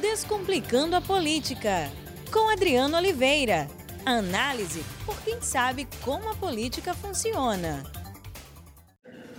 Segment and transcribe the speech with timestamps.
[0.00, 1.90] Descomplicando a Política,
[2.30, 3.66] com Adriano Oliveira.
[4.04, 7.82] Análise por quem sabe como a política funciona.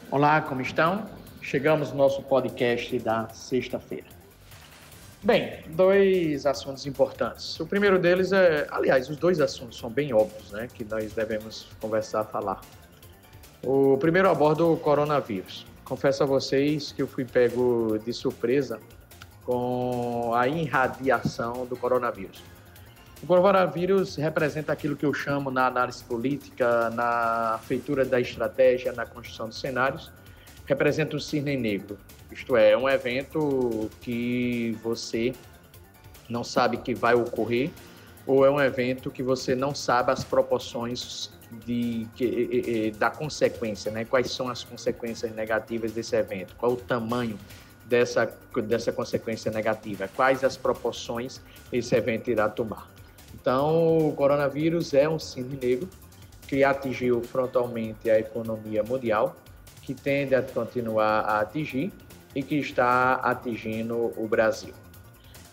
[0.09, 1.07] Olá, como estão?
[1.43, 4.07] Chegamos no nosso podcast da sexta-feira.
[5.21, 7.59] Bem, dois assuntos importantes.
[7.59, 11.67] O primeiro deles é, aliás, os dois assuntos são bem óbvios, né, que nós devemos
[11.79, 12.61] conversar, falar.
[13.63, 15.67] O primeiro aborda o coronavírus.
[15.85, 18.79] Confesso a vocês que eu fui pego de surpresa
[19.47, 22.43] com a irradiação do coronavírus.
[23.23, 29.05] O coronavírus representa aquilo que eu chamo na análise política, na feitura da estratégia, na
[29.05, 30.11] construção dos cenários,
[30.65, 31.97] representa o cisne negro.
[32.29, 35.33] Isto é, é um evento que você
[36.27, 37.71] não sabe que vai ocorrer
[38.25, 41.31] ou é um evento que você não sabe as proporções
[41.65, 44.03] de, de, da consequência, né?
[44.03, 46.53] Quais são as consequências negativas desse evento?
[46.57, 47.39] Qual o tamanho
[47.87, 48.31] dessa,
[48.63, 50.09] dessa consequência negativa?
[50.15, 51.41] Quais as proporções
[51.71, 52.87] esse evento irá tomar?
[53.33, 55.89] Então, o coronavírus é um cisne negro
[56.47, 59.35] que atingiu frontalmente a economia mundial,
[59.81, 61.91] que tende a continuar a atingir
[62.35, 64.73] e que está atingindo o Brasil.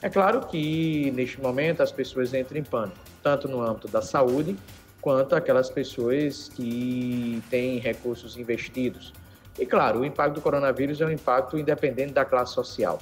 [0.03, 4.57] É claro que, neste momento, as pessoas entram em pânico, tanto no âmbito da saúde,
[5.01, 9.13] quanto aquelas pessoas que têm recursos investidos.
[9.59, 12.99] E, claro, o impacto do coronavírus é um impacto independente da classe social.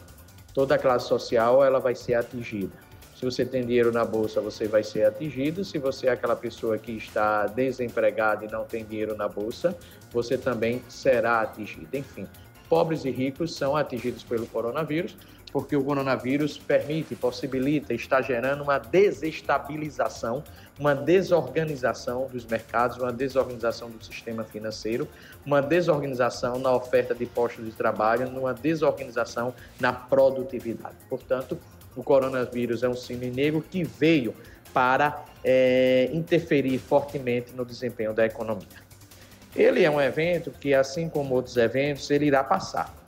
[0.53, 2.77] Toda classe social ela vai ser atingida.
[3.17, 5.65] Se você tem dinheiro na bolsa, você vai ser atingido.
[5.65, 9.77] Se você é aquela pessoa que está desempregada e não tem dinheiro na bolsa,
[10.11, 11.89] você também será atingido.
[11.95, 12.27] Enfim,
[12.69, 15.17] pobres e ricos são atingidos pelo coronavírus,
[15.53, 20.43] porque o coronavírus permite, possibilita, está gerando uma desestabilização,
[20.79, 25.07] uma desorganização dos mercados, uma desorganização do sistema financeiro,
[25.45, 30.97] uma desorganização na oferta de postos de trabalho, uma desorganização na produtividade.
[31.09, 31.59] Portanto,
[31.95, 34.35] o coronavírus é um cisne negro que veio
[34.73, 38.81] para é, interferir fortemente no desempenho da economia.
[39.55, 43.02] Ele é um evento que, assim como outros eventos, ele irá passar.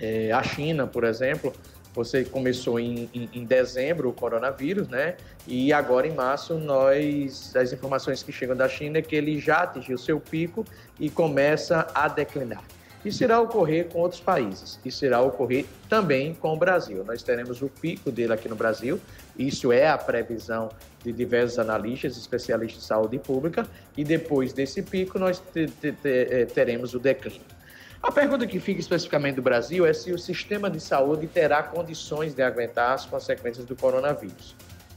[0.00, 1.52] É, a China, por exemplo,
[1.94, 5.16] você começou em, em, em, dezembro o coronavírus, né?
[5.46, 9.62] E agora em março nós as informações que chegam da China é que ele já
[9.62, 10.64] atingiu seu pico
[11.00, 12.62] e começa a declinar.
[13.02, 17.04] Isso irá ocorrer com outros países, isso irá ocorrer também com o Brasil.
[17.04, 19.00] Nós teremos o pico dele aqui no Brasil,
[19.38, 20.70] isso é a previsão
[21.04, 23.64] de diversos analistas, especialistas de saúde pública,
[23.96, 27.55] e depois desse pico nós eh, teremos o declínio.
[28.02, 32.34] A pergunta que fica especificamente do Brasil é se o sistema de saúde terá condições
[32.34, 34.54] de aguentar as consequências do coronavírus.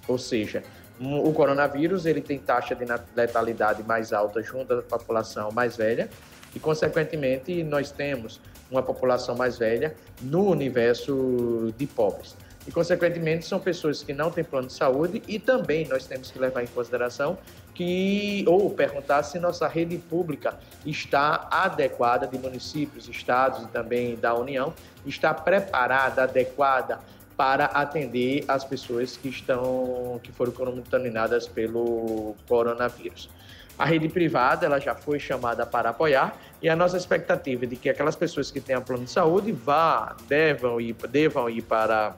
[0.08, 0.64] Ou seja,
[1.00, 6.10] o coronavírus ele tem taxa de letalidade mais alta junto à população mais velha,
[6.54, 12.36] e, consequentemente, nós temos uma população mais velha no universo de pobres.
[12.70, 16.38] E, consequentemente, são pessoas que não têm plano de saúde e também nós temos que
[16.38, 17.36] levar em consideração
[17.74, 20.54] que, ou perguntar se nossa rede pública
[20.86, 24.72] está adequada de municípios, estados e também da União,
[25.04, 27.00] está preparada, adequada
[27.36, 33.32] para atender as pessoas que estão, que foram contaminadas pelo coronavírus.
[33.80, 37.78] A rede privada ela já foi chamada para apoiar e a nossa expectativa é de
[37.78, 42.14] que aquelas pessoas que têm plano de saúde vá, devam ir, devam ir para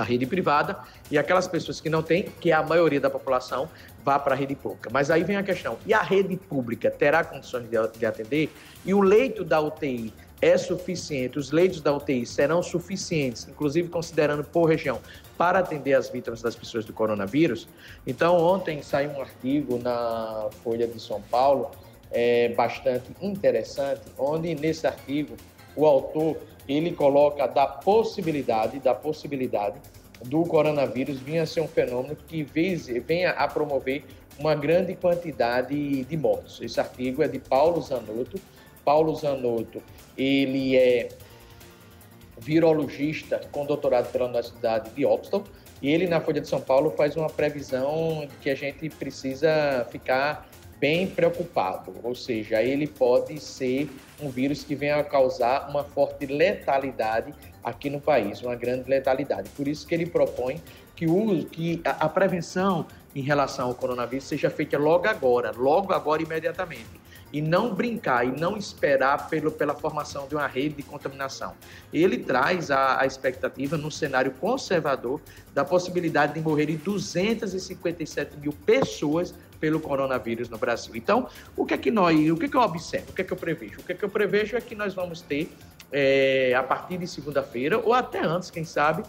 [0.00, 0.78] a rede privada
[1.10, 3.68] e aquelas pessoas que não têm, que é a maioria da população,
[4.02, 4.88] vá para a rede pública.
[4.90, 8.50] Mas aí vem a questão: e a rede pública terá condições de, de atender?
[8.84, 14.42] E o leito da UTI é suficiente, os leitos da UTI serão suficientes, inclusive considerando
[14.42, 14.98] por região,
[15.36, 17.68] para atender as vítimas das pessoas do coronavírus.
[18.06, 21.70] Então, ontem saiu um artigo na Folha de São Paulo,
[22.10, 25.36] é, bastante interessante, onde nesse artigo
[25.80, 26.36] o autor
[26.68, 29.78] ele coloca da possibilidade, da possibilidade
[30.24, 34.04] do coronavírus vir a ser um fenômeno que venha a promover
[34.38, 36.60] uma grande quantidade de mortos.
[36.60, 38.40] Esse artigo é de Paulo Zanotto,
[38.84, 39.82] Paulo Zanotto,
[40.16, 41.08] ele é
[42.38, 45.50] virologista com doutorado pela Universidade de Oxford,
[45.82, 50.49] e ele na Folha de São Paulo faz uma previsão que a gente precisa ficar
[50.80, 56.24] bem preocupado, ou seja, ele pode ser um vírus que venha a causar uma forte
[56.24, 59.50] letalidade aqui no país, uma grande letalidade.
[59.50, 60.60] Por isso que ele propõe
[60.96, 65.92] que o que a, a prevenção em relação ao coronavírus seja feita logo agora, logo
[65.92, 66.99] agora imediatamente
[67.32, 71.54] e não brincar e não esperar pelo, pela formação de uma rede de contaminação.
[71.92, 75.20] Ele traz a, a expectativa, num cenário conservador,
[75.54, 80.96] da possibilidade de morrerem 257 mil pessoas pelo coronavírus no Brasil.
[80.96, 83.24] Então, o que é que nós, o que é que eu observo, o que é
[83.24, 83.80] que eu prevejo?
[83.80, 85.52] O que é que eu prevejo é que nós vamos ter,
[85.92, 89.02] é, a partir de segunda-feira, ou até antes, quem sabe,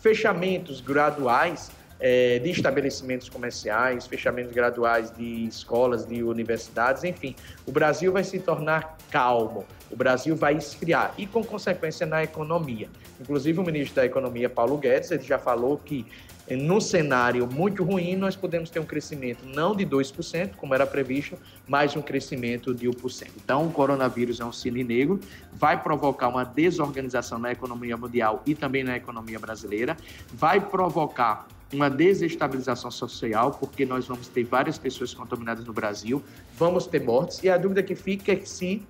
[0.00, 1.70] fechamentos graduais
[2.04, 7.36] é, de estabelecimentos comerciais, fechamentos graduais de escolas, de universidades, enfim.
[7.64, 12.88] O Brasil vai se tornar calmo, o Brasil vai esfriar e, com consequência, na economia.
[13.20, 16.04] Inclusive, o ministro da Economia, Paulo Guedes, ele já falou que
[16.50, 21.38] no cenário muito ruim, nós podemos ter um crescimento não de 2%, como era previsto,
[21.68, 23.28] mas um crescimento de 1%.
[23.36, 25.20] Então, o coronavírus é um cine negro,
[25.52, 29.96] vai provocar uma desorganização na economia mundial e também na economia brasileira,
[30.34, 36.22] vai provocar uma desestabilização social, porque nós vamos ter várias pessoas contaminadas no Brasil,
[36.56, 38.82] vamos ter mortes, e a dúvida que fica é se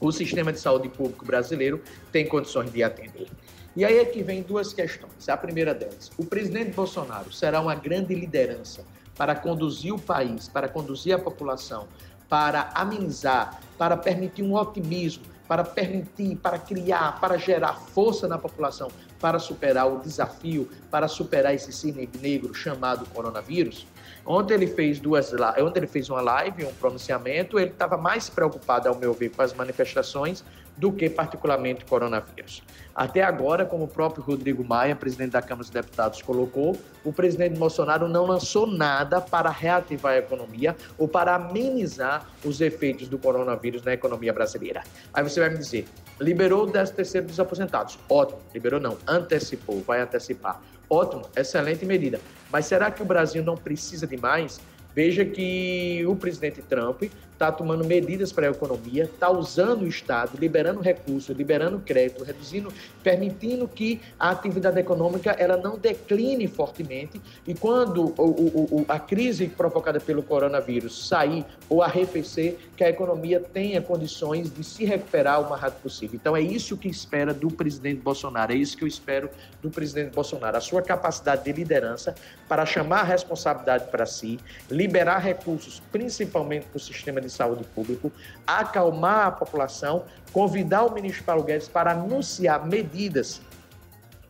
[0.00, 1.82] o sistema de saúde público brasileiro
[2.12, 3.28] tem condições de atender.
[3.76, 5.28] E aí é que vem duas questões.
[5.28, 8.84] A primeira delas, o presidente Bolsonaro será uma grande liderança
[9.16, 11.88] para conduzir o país, para conduzir a população,
[12.28, 18.88] para amenizar, para permitir um otimismo, para permitir, para criar, para gerar força na população,
[19.20, 23.86] para superar o desafio, para superar esse cine negro chamado coronavírus.
[24.26, 28.88] Ontem ele fez duas, ontem ele fez uma live, um pronunciamento, ele estava mais preocupado,
[28.88, 30.42] ao meu ver, com as manifestações
[30.76, 32.62] do que particularmente coronavírus.
[32.94, 37.58] Até agora, como o próprio Rodrigo Maia, presidente da Câmara dos Deputados, colocou, o presidente
[37.58, 43.82] Bolsonaro não lançou nada para reativar a economia ou para amenizar os efeitos do coronavírus
[43.82, 44.82] na economia brasileira.
[45.12, 45.86] Aí você vai me dizer,
[46.20, 47.98] liberou o 13 terceiro dos aposentados.
[48.08, 50.60] Ótimo, liberou não, antecipou, vai antecipar.
[50.88, 52.20] Ótimo, excelente medida.
[52.52, 54.60] Mas será que o Brasil não precisa de mais?
[54.94, 57.02] Veja que o presidente Trump
[57.34, 62.72] está tomando medidas para a economia, está usando o Estado, liberando recursos, liberando crédito, reduzindo,
[63.02, 69.48] permitindo que a atividade econômica ela não decline fortemente e quando o, o, a crise
[69.48, 75.50] provocada pelo coronavírus sair ou arrefecer, que a economia tenha condições de se recuperar o
[75.50, 76.18] mais rápido possível.
[76.20, 79.28] Então é isso que espera do presidente Bolsonaro, é isso que eu espero
[79.60, 82.14] do presidente Bolsonaro, a sua capacidade de liderança
[82.48, 84.38] para chamar a responsabilidade para si,
[84.70, 88.10] liberar recursos, principalmente para o sistema de saúde público,
[88.46, 93.40] acalmar a população, convidar o ministro Paulo Guedes para anunciar medidas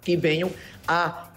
[0.00, 0.50] que venham
[0.86, 1.28] a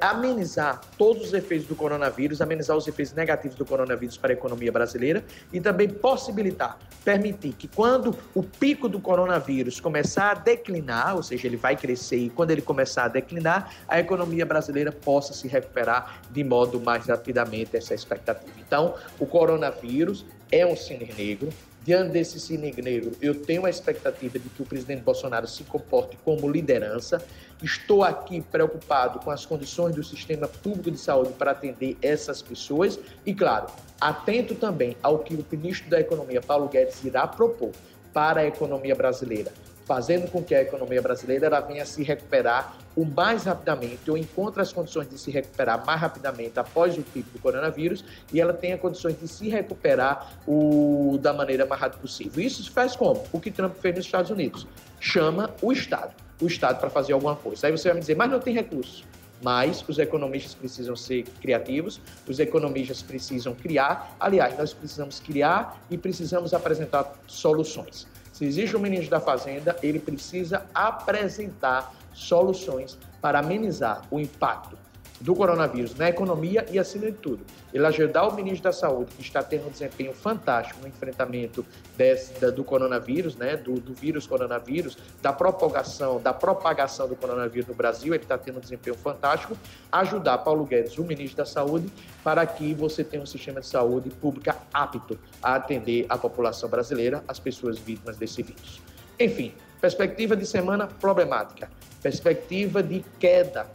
[0.00, 4.70] amenizar todos os efeitos do coronavírus, amenizar os efeitos negativos do coronavírus para a economia
[4.70, 11.22] brasileira e também possibilitar, permitir que quando o pico do coronavírus começar a declinar, ou
[11.22, 15.48] seja, ele vai crescer e quando ele começar a declinar, a economia brasileira possa se
[15.48, 18.52] recuperar de modo mais rapidamente essa expectativa.
[18.58, 21.50] Então, o coronavírus é um cine negro,
[21.90, 26.16] Diante desse cine negro, eu tenho a expectativa de que o presidente Bolsonaro se comporte
[26.24, 27.20] como liderança.
[27.60, 32.96] Estou aqui preocupado com as condições do sistema público de saúde para atender essas pessoas
[33.26, 33.66] e, claro,
[34.00, 37.72] atento também ao que o ministro da Economia, Paulo Guedes, irá propor
[38.12, 39.52] para a economia brasileira
[39.90, 44.62] fazendo com que a economia brasileira ela venha se recuperar o mais rapidamente, ou encontre
[44.62, 48.78] as condições de se recuperar mais rapidamente após o pico do coronavírus, e ela tenha
[48.78, 52.40] condições de se recuperar o, da maneira mais rápida possível.
[52.40, 53.24] Isso se faz como?
[53.32, 54.64] O que Trump fez nos Estados Unidos.
[55.00, 57.66] Chama o Estado, o Estado para fazer alguma coisa.
[57.66, 59.04] Aí você vai me dizer, mas não tem recursos.
[59.42, 64.14] Mas os economistas precisam ser criativos, os economistas precisam criar.
[64.20, 68.06] Aliás, nós precisamos criar e precisamos apresentar soluções.
[68.40, 74.78] Se existe um ministro da Fazenda, ele precisa apresentar soluções para amenizar o impacto
[75.20, 79.22] do coronavírus na economia e, acima de tudo, ele ajudar o ministro da Saúde, que
[79.22, 81.64] está tendo um desempenho fantástico no enfrentamento
[81.96, 87.68] desse, da, do coronavírus, né, do, do, vírus coronavírus, da propagação, da propagação do coronavírus
[87.68, 89.56] no Brasil, ele está tendo um desempenho fantástico,
[89.92, 91.92] ajudar Paulo Guedes, o ministro da Saúde,
[92.24, 97.22] para que você tenha um sistema de saúde pública apto a atender a população brasileira,
[97.28, 98.80] as pessoas vítimas desse vírus.
[99.18, 101.70] Enfim, perspectiva de semana problemática,
[102.02, 103.66] perspectiva de queda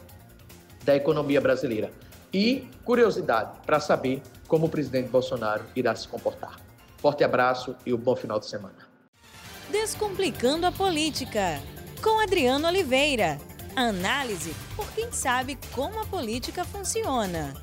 [0.86, 1.92] da economia brasileira.
[2.32, 6.60] E curiosidade para saber como o presidente Bolsonaro irá se comportar.
[6.98, 8.88] Forte abraço e um bom final de semana.
[9.70, 11.60] Descomplicando a política,
[12.02, 13.40] com Adriano Oliveira.
[13.76, 17.54] Análise por quem sabe como a política funciona.